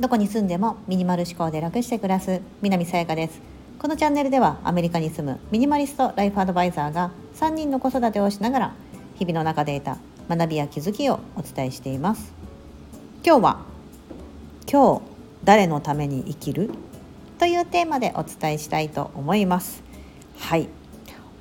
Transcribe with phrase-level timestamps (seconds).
[0.00, 3.40] どこに住んでもミニマル思考で楽して暮らす南さやかです。
[3.78, 8.74] このチャンネルではアメリカに住むミニマリストライフアドバイザーが3人の子育てをしながら
[9.16, 9.98] 日々の中で得た
[10.34, 12.32] 学びや気づきをお伝えしています。
[13.24, 13.60] 今日は
[14.70, 15.02] 今日
[15.44, 16.70] 誰のために生きる
[17.38, 19.82] というテーマでお伝えしたいと思います。
[20.38, 20.68] はい。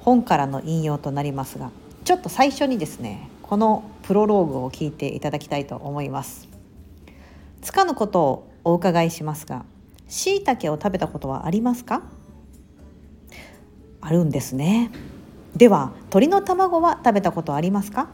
[0.02, 1.72] 本からの引用となりますが
[2.04, 6.48] ちょっと最初にですねこのプロローグを聞いていただきたいと思います。
[7.62, 9.66] つかぬことをお伺いしますが
[10.08, 12.04] 椎茸を食べたことはありますか？
[14.02, 14.92] あるんですね。
[15.56, 18.10] では鳥の卵は食べたことありますか？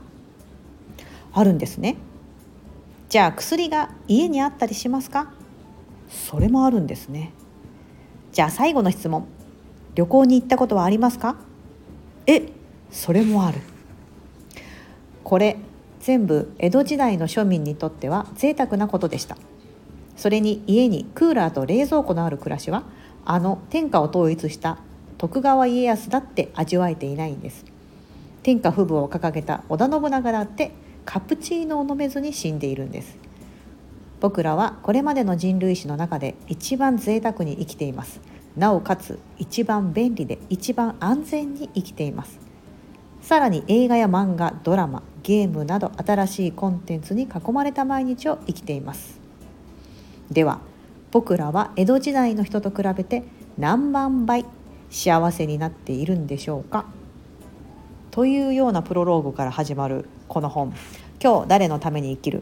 [1.34, 1.98] あるんですね。
[3.09, 5.31] じゃあ薬が家にあったりしますか？
[6.07, 7.34] それもあるんですね。
[8.31, 9.26] じゃあ最後の質問。
[9.95, 11.35] 旅行に行ったことはありますか？
[12.27, 12.49] え
[12.91, 13.59] それもある。
[15.23, 15.57] これ
[15.99, 19.37] 全部江戸時代の庶民にとっては贅沢なことでした。
[20.15, 22.84] それに家にクーラーと冷蔵庫のある暮らしは
[23.26, 24.79] あの天下を統一した
[25.18, 27.65] 徳川家康だって味わえていないんです。
[28.43, 30.71] 天下不武を掲げた織田信長だって
[31.05, 33.18] カプチーノを飲めずに死んでいるんです。
[34.20, 38.20] 僕らはこれまでの人類史の中で一番贅沢に生きています。
[38.57, 42.48] なおかつ一番便利で一番安全に生きています。
[43.30, 49.20] さらに映画や漫画ドラマゲームなど新しいコンテンツに囲まれた毎日を生きています。
[50.32, 50.62] では
[51.12, 53.22] 僕らは江戸時代の人と比べて
[53.55, 54.48] 何万倍
[54.90, 56.85] 幸せになっているんでしょうか？
[58.10, 60.74] というようなプロローグから始まるこの本
[61.24, 62.41] 「今日誰のために生きる」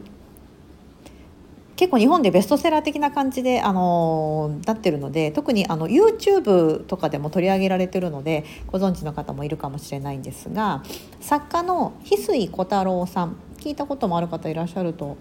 [1.78, 10.82] 結構日本でベストセラー的な感じで、あのなってるので特にあの YouTube とかでも取り上げられてるのでご存知の方もいるかもしれないんですが
[11.20, 15.18] 作家の翡翠小太郎さん聞いたこともある方いらっしゃると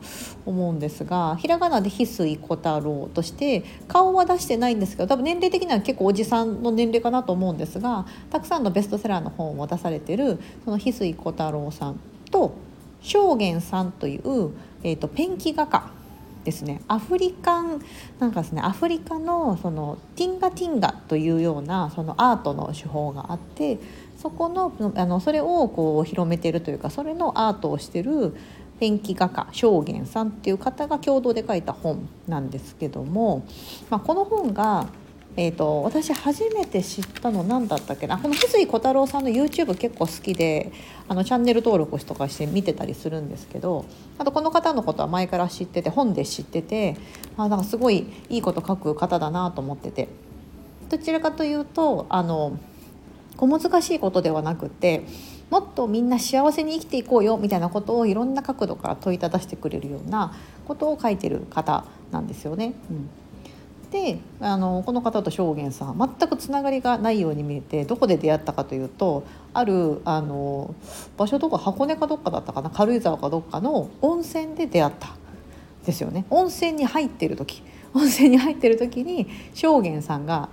[0.47, 11.99] 思うんですがひらがなで翡翠小太郎として顔は出してないんですけど多分年齢的には結構おじさんの年齢かなと思うんですがたくさんのベストセラーの本を出されてるその翡翠小太郎さん
[12.31, 12.55] と
[13.01, 14.51] 正元さんという、
[14.83, 15.96] えーと、ペンキ画家
[16.47, 16.79] ですね。
[16.87, 17.81] アフリカン
[18.19, 23.79] なんかですねアフリカのそのティンガティンガというようなそのアートの手法があって
[24.17, 28.33] そこのあのそれをこう広めてるというかそれのアートをしてる
[28.79, 33.45] ペンキ画家正元さんっていう方が共同で書いた本なんですけども、
[33.89, 34.87] まあ、この本が
[35.39, 38.17] えーと、私初めて知ったの何だったっけな？
[38.17, 40.71] この翡翠小太郎さんの YouTube 結構好きで
[41.07, 43.85] あのチャンネル登録とかして見てたりするんですけど
[44.17, 46.97] あとこの方のことは前から知ってて本で知ってて
[47.37, 50.09] あなんかすごいいいこと書く方だなと思ってて。
[50.89, 52.57] どちらかというとあの
[53.35, 55.03] 小難しいことではなくて
[55.49, 60.33] もっとみんな幸せに生きていこうよみたいなことをいろんな角度から問いただしてくれるような
[60.65, 62.73] ことを書いてる方なんですよね。
[62.89, 63.09] うん。
[63.91, 70.75] であのこの方と証言さん全くつながりがないように見えてどこで出会ったかというとあるあの
[71.17, 75.15] 場所どこ箱根かどっかだったかな軽井沢かどっかの温泉で出会った。
[75.87, 76.25] ですよね。
[76.29, 77.63] 温泉に入ってる時。
[77.93, 80.49] 温泉に入ってる時に証言さんが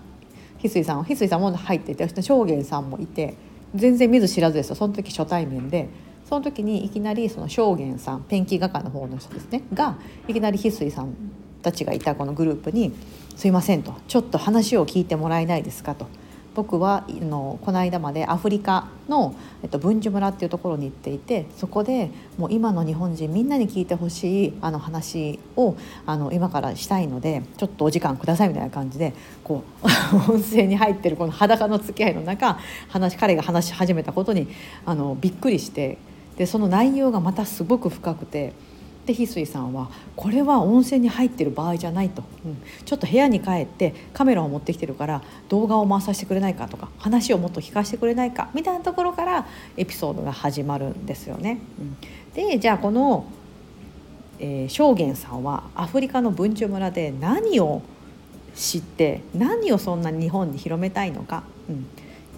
[0.61, 3.34] 翡翠さん翡翠さんも入っていて証言さんもいて
[3.75, 5.89] 全然見ず知らずですよその時初対面で。
[6.25, 9.62] その時にいきなりその証言さんペンキ画家の方の人ですね。
[9.75, 11.15] がいきなり翡翠さん
[11.61, 12.93] たちがいたこのグループに
[13.37, 16.06] 「すいません」と「ちょっと話を聞いてもらえないですか」と。
[16.55, 29.12] 僕はのこの間までアフリカの、えっと、文殊村っていうところに行っていてそこでもう今の日本人みんなに聞いてほしいあの話をあの今からしたいのでちょっとお時間くださいみたいな感じで
[29.43, 32.59] こう 温泉に入ってるこの裸の付き合いの中
[32.89, 34.47] 話彼が話し始めたことに
[34.87, 35.99] あのびっくりして
[36.37, 38.53] でその内容がまたすごく深くて。
[39.07, 51.61] で翡翠さんはこれは温泉に入ってる場合じゃないと、うん、ちょっと部屋に帰ってカメラを持ってきてるから動画を回させてくれないかとか話をもっと聞かせてくれないかみたいなところからエピソードが始まるんですよね。
[51.79, 51.97] うん、
[52.35, 53.27] でじゃあこの、
[54.39, 57.83] えー、正元さんはアフリカの文殊村で何を
[58.55, 61.79] 知って何をそんな日本に広めたいのか、うん、っ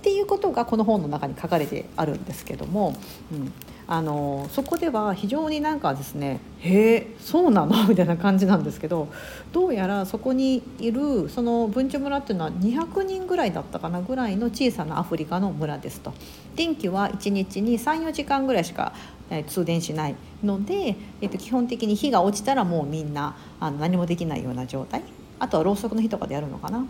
[0.02, 2.96] ていうことがこの本の中に書かれてあるんですけども。
[3.32, 3.52] うん。
[3.88, 7.76] あのそこでは非常になんかですね「へえそうなの?
[7.88, 9.08] 」みたいな感じなんですけど
[9.52, 16.12] どうやらそこにいるその文鳥村っていうのは200人ぐらいだったかなぐらいの小さなアフリカの村ですと。
[16.56, 18.92] 電気は1日に34時間ぐらいしか
[19.46, 25.02] 通電しないので、えっと、基本的に火が落ちたらもうみんなあの何もできないような状態
[25.38, 26.78] あとはろうそくの火とかでやるのかな？
[26.78, 26.86] うん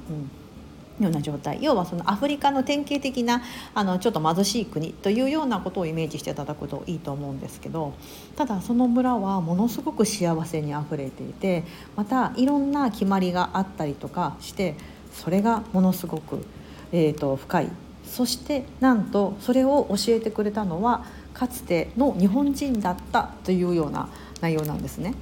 [1.01, 1.59] ような状態。
[1.63, 3.43] 要はそのアフリカの典型的な
[3.75, 7.95] あのちょっと貧しい国というようなことをイメージしていただくといいと思うんですけど
[8.37, 11.65] ただその村はものすごく幸せにあふれていて
[11.97, 14.75] またいろんな決まりがあったりとかして
[15.13, 16.45] それがものすごく、
[16.93, 17.71] えーと、深い。
[18.05, 21.05] そしてなんとそれを教えてくれたのは
[21.35, 24.09] かつての日本人だったというような
[24.41, 25.15] 内容なんですね。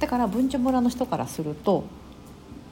[0.00, 1.84] だから文書村の人からすると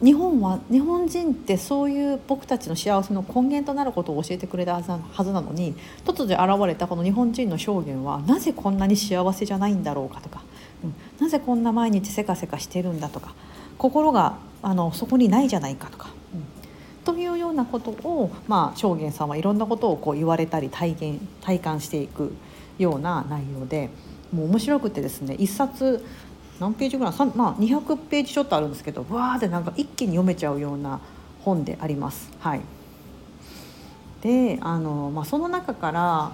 [0.05, 5.75] 日本は日本人ってそういう僕たちの幸せの根源となることを教えてくれたはずなのに
[6.05, 10.43] 突如現れたこの日本人の証言はなぜこんなに幸せじゃないんだろうかとか、
[10.85, 13.35] うん、なぜこんな毎日せかせかしてるんだとか
[13.79, 16.45] 心があのそこにないじゃないかとか、うん、
[17.05, 22.35] というようなことを、まあ、証言さんはいろんなことをこう言われたり体現体感していく
[22.79, 23.89] ような内容で
[24.35, 26.05] もう面白くてですね一冊
[26.61, 31.01] 何ページぐらい、まあ、200ページちょっとあるんですけどわーってなんか一気に読めちゃうような
[31.43, 32.31] 本であります。
[32.41, 32.61] はい、
[34.23, 36.33] であの、まあ、その中から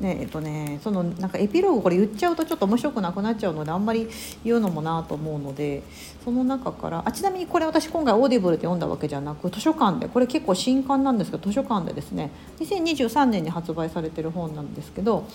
[0.00, 4.08] ねえっとね、そのなんかエピローグこれ言っちゃうとちょっと面白くなくなっちゃうのであんまり
[4.44, 5.82] 言うのもなと思うので
[6.24, 12.30] その中からあちなみにこれ私今回オーディブルで読んだわけじゃなく図書館でこれ結構新刊なんですけど図書館でですね
[12.60, 15.26] 2023年に発売されてる本なんですけど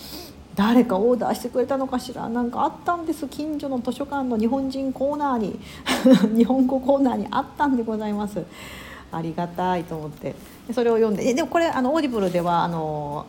[0.60, 2.28] 誰かオーダーしてくれたのかしら？
[2.28, 3.30] なんかあったんです。
[3.30, 5.58] 近所の図書館の日本人コーナーに。
[6.36, 8.44] 日本語コーナーにあったんでございます。
[9.10, 10.36] ありがたいと思って。
[10.74, 11.34] それを読んで。
[11.34, 13.26] でもこれあのオーディブルではあの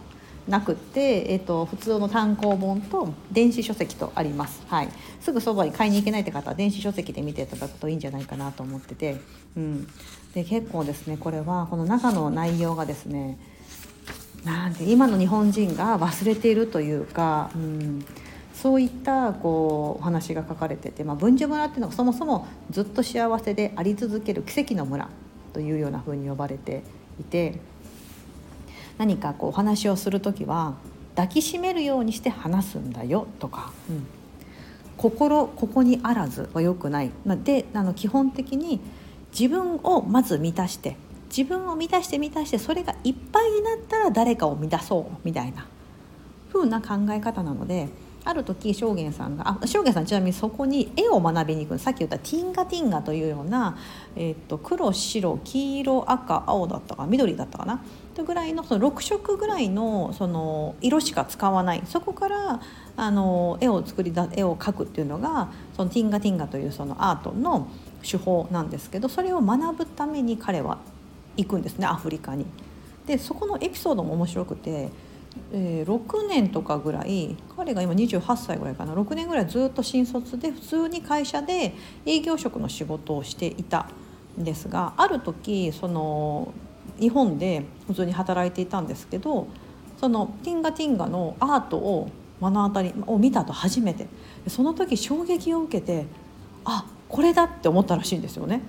[0.48, 4.88] なくって、えーと、普通の単行本と電子書籍とあります、はい、
[5.20, 9.20] すぐそばに買いに行けないって方は電子書籍で見ていただくといいんじゃないかなと思ってて、
[9.56, 9.86] うん、
[10.34, 13.38] で結構ですねこれはこの中の内容がですね
[14.44, 18.04] なんて今の日本人が忘れているというか、うん、
[18.54, 25.08] そういったこうお話が書かれてて、まあ、文殊村っていうのはそもそもずっと幸せであり続ける奇跡の村
[25.52, 26.82] というような風に呼ばれて
[27.20, 27.60] いて
[28.98, 30.74] 何かこうお話をする時は
[31.16, 34.06] 抱きしめるようにして話すんだよとか、うん、
[34.96, 37.10] 心ここにあらずは良くない、
[37.42, 38.80] であの基本的に
[39.32, 40.96] 自分をまず満たして
[41.34, 45.66] 自分を満たして満たしてそれがいっぱいになったら誰かを満たそうみたいな。
[46.52, 47.88] 風な考え方なので
[48.22, 53.78] ある時証言さんがあ証言さんちなみにそこに絵を学びに行くさっき言ったティンガティンガというような、
[54.14, 57.82] えーと、黒白黄色赤青だったか緑だったかな。
[58.14, 61.82] とぐらいのその6色ぐらいのその色しか使わない。
[61.86, 62.60] そこから
[62.96, 67.68] あの絵を作りだ絵を描くっていうのがそのティンガティンガというそのアートの
[68.02, 70.78] 手法なんですけどそれを学ぶために彼は
[71.36, 72.46] 行くんですねアフリカに。
[73.06, 74.90] でそこのエピソードも面白くて、
[75.52, 81.74] えー、6年とかぐらい彼が今28歳ぐらいかな6年ぐらいずっと新卒で普通に会社で
[82.06, 83.88] 営業職の仕事をしていた
[84.38, 86.52] んですがある時その
[87.00, 89.48] 日本で普通に働いていたんですけど
[89.98, 92.10] そのティンガティンガのアートを
[92.40, 94.06] 目の当たりを見たと初めて
[94.48, 96.06] その時衝撃を受けて
[96.64, 98.62] あこれだって思ったらしいんですよね。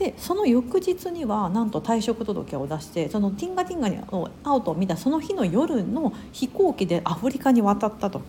[0.00, 8.22] でその翌日にはなんと退職届を出してそのティンガティンガのアウトを見たその日の夜の飛行機でアフリカに渡ったと。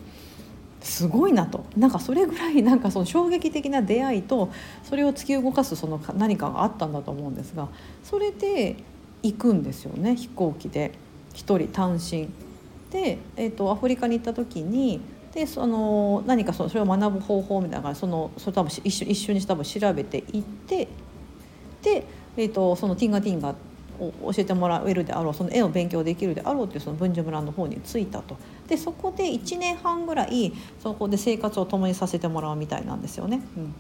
[0.82, 1.64] すごいなと。
[1.78, 4.52] なんかそれぐらいなんかその衝撃的な出会いと
[4.84, 7.68] それを突き動かすその何かがあったんだと思うんですが
[8.04, 8.78] それで
[9.22, 10.92] 行くんですよね飛行機で。
[11.34, 12.30] 1人単身。
[12.92, 15.00] で、えーと、アフリカに行った時に
[15.34, 20.90] でその何かそれを学ぶ方法みたいなそのそれ多分一緒一緒に多分調べていって、
[22.38, 23.56] えーと、そのティンガティンガ
[24.00, 33.42] を教えてもらえるであろうその絵を勉強できるであろうっていうその文殊村の方に着いたとでそこで1年半ぐらいそこで生活を共にさせてもらうみたいなんですよね。
[33.58, 33.74] うん、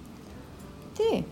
[0.95, 1.23] で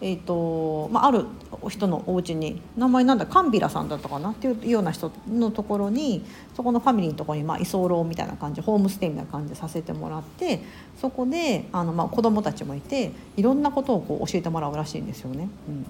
[0.00, 1.24] えーとまあ、ある
[1.70, 6.22] 人のお家に名前なんだカンビラさんだったかなっていうような人のところに
[6.54, 10.60] そこのファミリーのところにまあ居候みたいな感じホームステイみたいな感じでさせてもらって
[11.00, 15.48] そこであのまあ子供たちもいていろんなことをこう教えてもらうらしいんですよね。
[15.68, 15.86] うん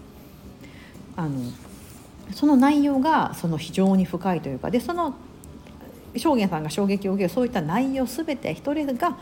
[1.16, 1.38] あの
[2.32, 5.14] その内容がその非常に深いというかでその
[6.16, 9.18] 証言さんが衝撃を受けるそういった内容全て一人が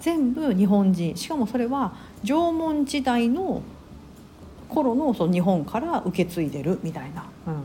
[0.00, 3.62] 全部日本人しかもそれは縄文時代の
[4.68, 7.62] 頃のその日本から受け継いでるみたいな、うん、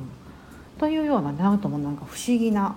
[0.79, 2.75] というような何ともなんか不思議な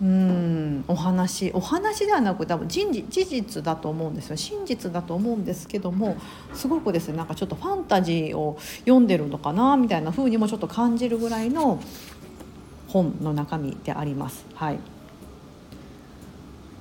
[0.00, 0.84] うん。
[0.88, 4.36] お話お話ではなく多分事実だと思うんですよ。
[4.36, 6.16] 真実だと思うんですけども
[6.54, 11.82] すごくですねなんかちょっとファンタジーを読んでるのかなみたいな風にもちょっと感じるぐらいの
[12.88, 14.46] 本の中身であります。
[14.54, 14.78] はい。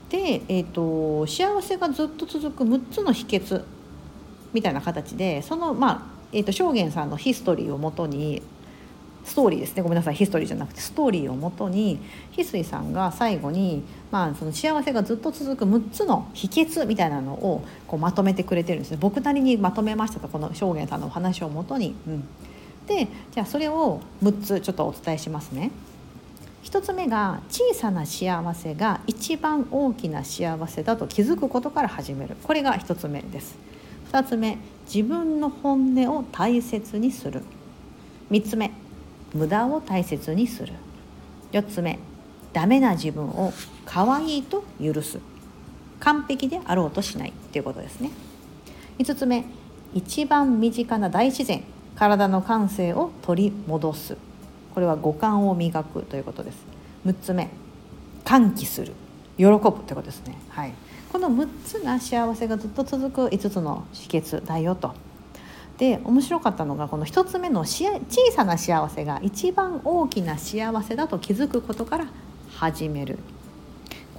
[0.10, 3.64] で、えーと、幸せがずっと続く6つの秘訣
[4.54, 8.42] みたいな形でそのまあ、えーと、証言さんのヒストリーをもとに
[9.30, 9.84] ストーリーですね。
[9.84, 10.16] ごめんなさい。
[10.16, 12.00] ヒストリーじゃなくてストーリーをもとに
[12.36, 18.98] 翡翠さんが最後に、まあ、その幸せがずっと続く6つの秘訣みたいなのをこうまとめてくれてるんですね。
[19.00, 21.96] 僕なりにまとめましたとこの証言さんのお話をもとに。
[22.08, 22.24] うん、
[22.88, 25.70] でじゃあそれを6つちょっとお伝えしますね。
[26.64, 32.36] 1つ目が小さな幸せが一番大きな幸せだと気づくことから始める。
[32.44, 33.56] これが1つ目です。
[34.12, 34.58] 2つ目
[34.92, 37.44] 自分の本音を大切にする。
[38.32, 38.72] 3つ目
[39.34, 40.74] 無駄を大切にする。
[41.52, 42.00] 4つ目
[42.54, 43.54] ダメな自分を
[43.86, 45.20] 可愛いと許す。
[46.00, 47.34] 完璧であろうとしない。
[47.52, 48.12] ということですね。
[48.98, 49.46] 5つ目
[49.94, 51.64] 一番身近な大自然。
[51.96, 54.16] 体の感性を取り戻す。
[54.74, 56.04] これは五感を磨く。
[56.04, 56.58] ということです。
[57.06, 57.50] 6つ目
[58.24, 58.94] 歓喜する。
[59.38, 60.38] 喜ぶということですね。
[60.50, 60.74] はい。
[61.12, 64.94] この6つが幸せがずっと続く5つの秘訣だよと。
[65.80, 67.90] で面白かったのがこの1つ目の小
[68.36, 72.08] さな幸せが一番大きな幸せだと気づくことから
[72.52, 73.18] 始める。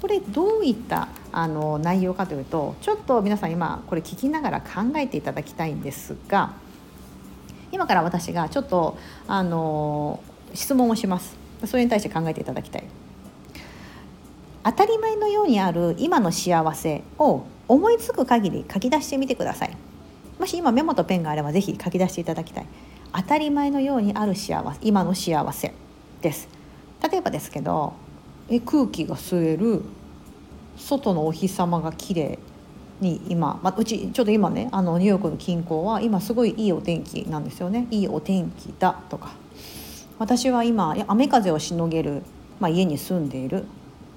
[0.00, 6.54] これどういったあの内容かというとちょっと皆さん今これ聞きながら考えていただきたいんですが
[7.70, 8.96] 今から私がちょっと
[9.28, 10.20] あの
[10.54, 11.36] 質問をします。
[11.66, 12.84] それに対して考えていただきたい。
[14.64, 19.76] 当たり前のようにある今の幸せを思いつく限り書き出してみてください。
[20.40, 22.66] もし今メモとペンがあれば是非書き出していただきたい。
[23.12, 25.74] 当たり前のようにある幸せ今の幸せ
[26.22, 26.48] です。
[27.06, 27.92] 例えばですけど
[28.48, 29.82] え空気が吸える
[30.78, 32.38] 外のお日様が綺麗
[33.00, 37.86] に今、まあ、うちちょっと今ねあのニューヨークの近郊は今すごいいいお天気なんですよね。
[37.90, 39.32] いいお天気だとか。
[40.18, 42.22] 私は今雨風をしのげる、
[42.60, 43.66] まあ、家に住んでいる。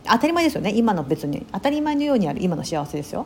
[0.05, 1.45] 当たり前ですよね今の別に。
[1.51, 3.25] 当たり前のようにある今の幸せですよ。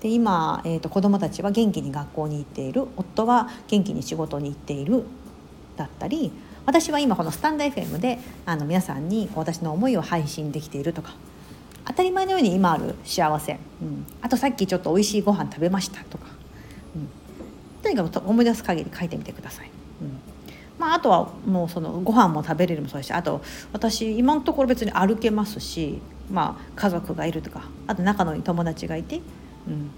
[0.00, 2.86] で今、えーと、子どもたちは元気に学校に行っている。
[2.96, 5.04] 夫は元気に仕事に行っている
[5.76, 6.32] だったり
[6.66, 11.14] 私は今このスタンド FM であの皆さんに私の思いを配信できているとか。
[11.86, 16.26] 当たり前のように今ある幸せ、うん、あとさっきちょっと美味しいご飯食べましたとか、
[16.94, 17.08] うん、
[17.82, 19.70] とにかく思い出す限り書いてみてください。
[20.02, 20.18] うん。
[20.78, 23.42] まあ、あとはもうそのご飯も食べれるもそうですしあと
[23.72, 29.20] 私今のところ別に歩けますし、まあ、家族がいるとかあと仲のいい友達がいて
[29.68, 29.90] うん、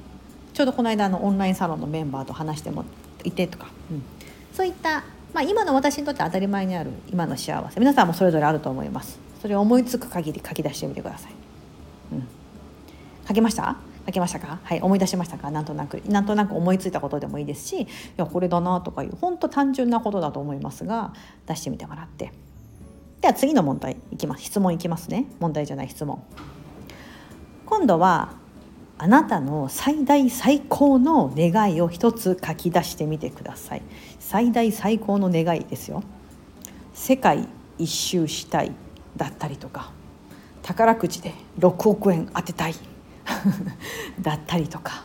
[0.52, 2.84] ちょうどこの間のオンラインサロンのメンバーと話しても
[3.24, 4.02] いてとか、うん、
[4.52, 7.80] そういった、まあ、今の私にとって当たり前にある今の幸せ。
[7.80, 9.18] 皆さんもそれぞれあると思います。
[9.40, 11.32] それを思いつく限り書き出してみてください、
[12.12, 12.28] うん、
[13.26, 13.76] 書けました？
[14.04, 14.58] 書けましたか？
[14.64, 15.50] はい思い出しましたか？
[15.50, 15.96] なんとなく。
[16.08, 21.12] なんとなく思いついたことでもいいですしいやこれだなとかいう本当単純なことだと思いますが
[21.46, 22.32] 出してみてもらって。
[23.20, 24.42] では次の問題いきます。
[24.42, 25.26] 質問いきますね。
[25.38, 26.20] 問題じゃない質問。
[27.64, 28.34] 今度は
[29.02, 33.82] あなたの最大最高の願いを一つ書き出してみてください。
[34.20, 36.04] 最大最高の願いですよ。
[36.94, 38.70] 世界一周したい
[39.16, 39.90] だったりとか
[40.62, 42.76] 宝くじで6億円当てたい。
[44.22, 45.02] だったりとか。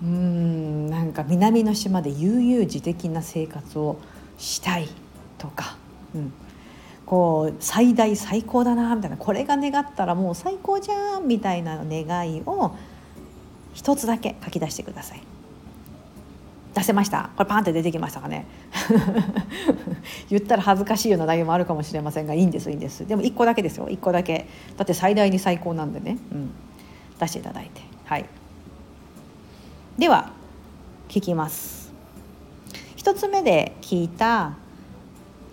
[0.00, 3.96] うーんなんか南の島で悠々自適な生活を
[4.38, 4.88] したい
[5.38, 5.76] とか、
[6.14, 6.32] うん、
[7.06, 9.16] こう最大最高だなみたいな。
[9.16, 12.72] これが願ったらもう最高じゃんみたいな願いを
[13.74, 15.22] 一つだけ書き出してください。
[16.74, 17.30] 出せました？
[17.36, 18.44] これパンって出てきましたかね？
[20.28, 23.06] 言ったら恥ずかしいような内容もあるかもしれませんがいいんですいいんです。
[23.06, 23.86] でも1個だけですよ。
[23.88, 24.46] 1個だけ。
[24.76, 26.50] だって最大に最高なんでね、うん、
[27.18, 27.80] 出していただいて。
[28.04, 28.26] はい。
[29.96, 30.30] では
[31.08, 31.92] 聞きます。
[32.96, 34.54] 1つ目で聞いた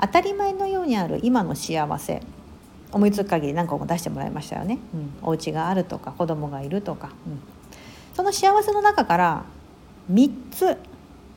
[0.06, 2.22] 当たり前のようにある今の幸せ。
[2.92, 7.40] 思いつく限り何個も出してもらいましたよね、うん、お家があるとか子供がいるとか、うん、
[8.14, 9.46] その幸せの中から
[10.12, 10.78] 3つ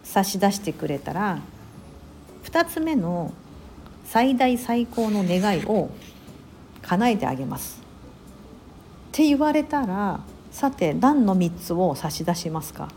[0.05, 1.39] 差し出してくれたら
[2.45, 3.33] 2つ目の
[4.05, 5.89] 最大最高の願いを
[6.83, 7.81] 叶えてあげます。
[9.09, 10.21] って言われたら
[10.51, 12.91] さて何の3つを差し出しますか？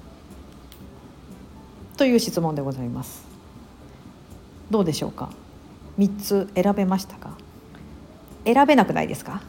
[1.95, 3.23] という質問でございます。
[4.69, 5.29] どうでしょうか？
[5.99, 7.37] 3つ選べましたか？
[8.45, 9.41] 選べなくないですか？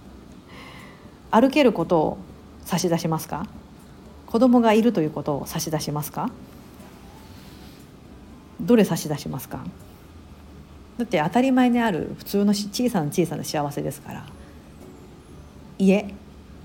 [1.32, 2.18] 歩けることを
[2.64, 3.46] 差し出しますか？
[4.26, 6.30] 子供がいるということを差し出しますか？
[8.60, 9.64] どれ差し出しますか？
[10.98, 14.26] だって当たり前にある普通の小さな小さな幸せですから。
[15.78, 16.12] 家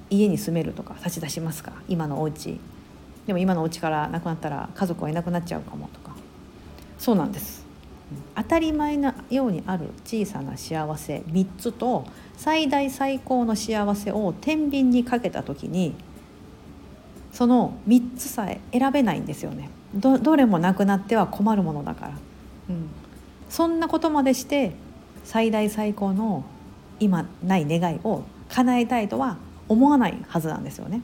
[0.09, 1.71] 家に住めるとか差し出しますか？
[1.87, 2.59] 今のお家。
[3.27, 6.13] でも今のお家からなくなったら家族はいなくなっちゃうかもとか。
[6.97, 7.62] そうなんです。
[8.35, 12.05] 当たり前なようにある小さな幸せ3つと
[12.37, 15.95] 最大最高の幸せを天秤にかけた時に
[17.31, 19.69] その3つさえ選べないんですよね。
[19.95, 22.13] どれもなくなっては困るものだから、
[22.69, 22.89] うん、
[23.49, 24.73] そんなことまでして
[25.23, 26.43] 最大最高の
[26.99, 31.01] 今ない願いを叶えたいとは思わないはずなんですよね。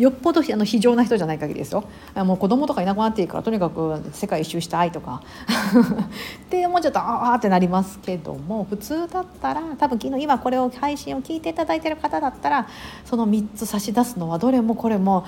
[0.00, 1.84] よっぽどあの非常な人じゃない限りですよ。
[2.16, 5.22] もう子供とかいなくなっていいからとにかく世界一周したいとか。
[6.46, 12.66] って思っちゃったああってなりますけども普通だったら多分昨日今これを配信を聞いていただいてる方だったら
[13.04, 15.24] その3つ差し出すのはどれもこれも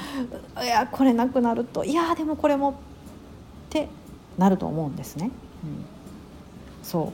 [0.63, 2.75] いやこれなくなるといやでもこれもっ
[3.71, 3.89] て
[4.39, 5.31] なると思うんですね。
[5.65, 5.85] うん、
[6.83, 7.09] そう。
[7.09, 7.11] っ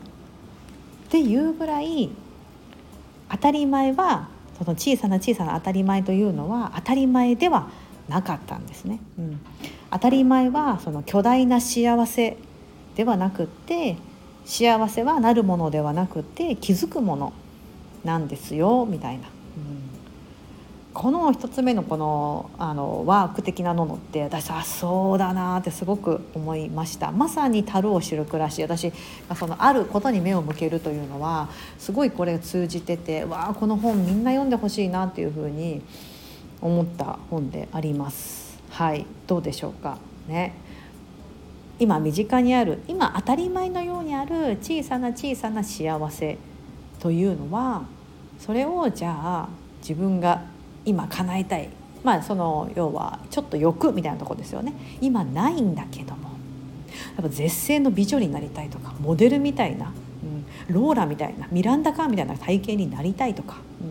[1.10, 2.10] ていうぐらい
[3.30, 7.68] 当たり前はその小さな小さな当たり前というのは当たり前では
[8.08, 9.00] なかったんですね。
[9.18, 9.40] うん、
[9.90, 12.36] 当たり前はその巨大な幸せ
[12.96, 13.96] ではなくって
[14.44, 17.32] 幸せはなるものではなくて気づくもの
[18.04, 19.28] なんですよみたいな。
[20.98, 27.12] この一つ目のこのあのワーク的なものって私はそうだなってすごく思いました。
[27.12, 28.60] まさに樽を知る暮らし。
[28.62, 28.92] 私
[29.36, 35.82] そのあることに目を向けるというのはすごいこれ通じててわあこの本みんな読んでほしいなっていうふうに
[36.60, 38.58] 思った本であります。
[38.70, 39.06] はい。
[39.28, 39.98] どうでしょうか。
[40.26, 40.52] ね。
[41.78, 46.38] 今身近にある今当たり前のようにある小さな小さな幸せ
[46.98, 47.84] というのは
[48.40, 49.48] それをじゃあ
[49.80, 50.57] 自分が
[50.88, 51.68] 今叶えたい。
[52.02, 54.72] まあその要はちょっと欲みたいなとこですよね。
[55.00, 56.28] 今ないんだけども。
[57.16, 59.92] やっぱ絶世の美女になりたいとかモデルみたいな、
[60.68, 63.90] うん、ローラみたいなミランダ・カーみたいな体型になりたいとか、うん、っ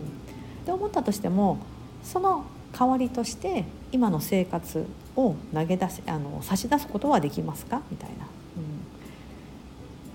[0.64, 1.58] て思ったとしても
[2.02, 2.44] その
[2.76, 4.86] 代わりとして今の生活
[5.16, 7.82] を投げ出しあの差し出すことはできますか？
[7.90, 8.26] みたいな、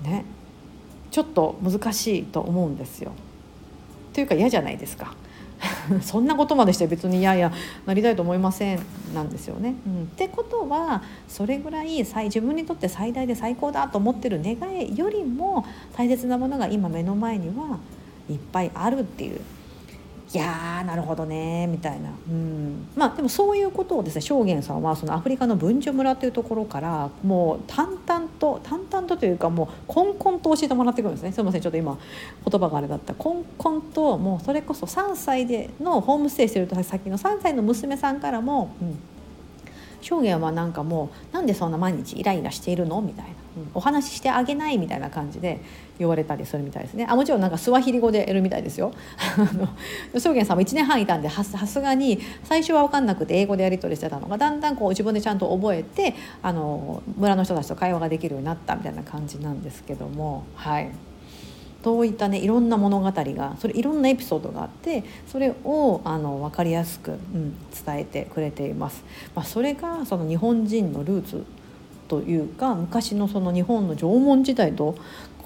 [0.06, 0.26] うん、ね。
[1.10, 3.12] ちょっと難しいと思うんですよ。
[4.14, 5.14] というか嫌じゃないですか。
[6.02, 7.52] そんなことまでして別にいやいや
[7.86, 8.80] なりたいと思いません
[9.14, 9.76] なんですよね。
[9.86, 15.66] うん、ってことはそれぐらい自分にとって最大で最高だと思ってる願いよりも
[15.96, 17.80] 大切なものが今目の前には
[18.30, 19.42] いっぱいあるっていう
[20.32, 31.32] いやーなるほどねみたいな、うん、まあでもそういうことをですね証言さんはそのアフリカの文殊村というところからもう淡々と淡々とというかもうこんこんと教えてもらってくるんですね。
[31.32, 31.98] すいませんちょっと今
[32.50, 33.14] 言葉があれだった。
[33.14, 38.98] こんこんともうそれこそ3歳でのホームステイしてると先の3歳の娘さんからも、うん、
[40.04, 43.02] 証言はなんかもうなんでそんな毎日イライラしているの？
[43.02, 45.62] みたいな、うん、お話ししてあげないみたいな感じで
[45.98, 47.08] 言われたりするみたいですね。
[47.10, 48.92] あもちろんなんかスワヒリ語でやるみたいですよ。
[50.20, 60.44] 証言さんも1年半いたんでさすがに最初は分かんなくて英語でやり取りしてたのがだんだんこう自分でちゃんと覚えてあの村の人たちと会話ができるようになったみたいな感じなんですけども。
[60.56, 60.90] はい。
[61.84, 69.04] そういったねいろんな物語がそれいろんなエピソードがあってそれをあの分かりやすく、うん、伝えてくれています。
[69.36, 71.46] まあ、それがその日本人のルーツ
[72.08, 74.96] というか昔のその日本の縄文時代と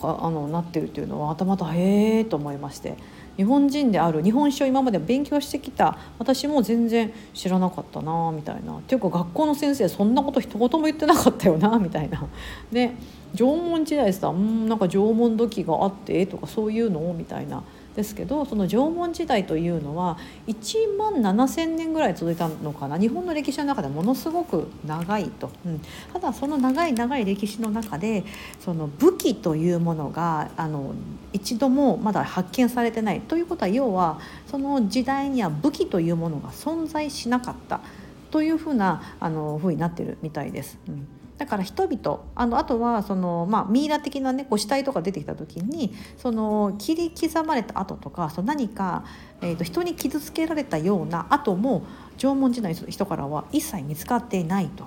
[0.02, 2.96] あのなってるっていうのは頭とへえと思いまして
[3.38, 12.28] 日本人である日本史を今まで勉強してきた私も全然知らなかったなみたいなっていうか学校の先生そんなこと一言も言ってなかったよなみたいな。
[12.72, 12.92] で
[13.36, 17.64] 縄文時代さんなんか縄文土器があってとかそういうのみたいな
[17.98, 23.00] ですけどその縄文時代というのは1万7,000年ぐらい続いたのかな。
[23.00, 25.82] 日本の歴史の中でものすごく長いと、うん、
[26.14, 28.24] ただその長い長い歴史の中で
[28.60, 30.94] その武器というものがあの
[31.34, 37.82] 一度もまだ発見されてないということは要はその時代には武器というものが存在しなかった
[38.30, 40.78] というふうなあのふうになってるみたいです。
[40.88, 41.08] うん。
[41.38, 49.06] だから人々あのあとはその、まあ、ミイラ的な、ね、こう死体とか出てきた時にその切り刻まれた跡とかその何か、
[49.42, 51.84] えーと、人に傷つけられたような跡も
[52.18, 54.86] 縄文時代の人からは一切見つかっていないと。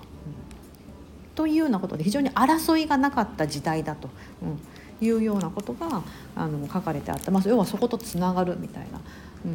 [1.37, 4.11] というようなことで非常に争いがなかった時代だと、
[4.43, 6.03] うん、いうようなことが
[6.37, 9.01] あの書かれてあって、まあ、要はそことつながるみたいな、
[9.47, 9.49] う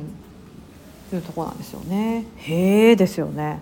[1.13, 2.25] ん、いうとこなんですよね。
[2.37, 3.59] へえですよね。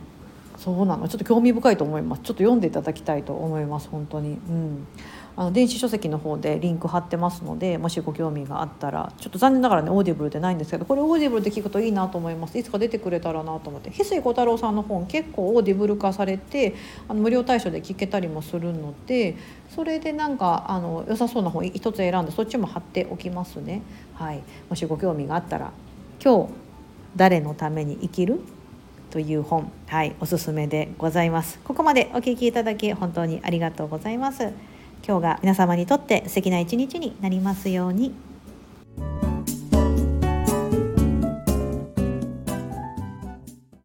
[0.63, 1.09] そうなの。
[1.09, 2.21] ちょっと興味深いと思います。
[2.21, 3.89] ちょっと読んでいただきたいと思います。
[3.89, 4.29] 本当に。
[4.29, 4.87] うん。
[5.35, 12.55] あの電子書籍の方でリンク貼ってますのでもしご興味があったらちょっと残念ながらねオーディブルでないんですけどこれオーディブルで聞くといいなと思います。
[12.57, 13.89] いつか出てくれたらなと思って。
[13.89, 16.75] ひすいこたろうさんの本結構オーディブル化されて
[17.07, 19.35] あの無料対象で聞けたりもするので
[19.69, 23.81] それでなんかあの良さそうな本一つ選んでそっちも貼っておきますね。
[24.13, 24.43] はい。
[24.69, 25.71] もしご興味があったら
[26.23, 26.53] 今日
[27.15, 28.39] 誰のために生きる
[29.13, 31.59] という本、はい、おすすめでございます。
[31.59, 34.51] ここまでお聞きいただき本当にありがとうございます。
[35.07, 38.15] 今日が皆様にとって素敵な一日になりますように。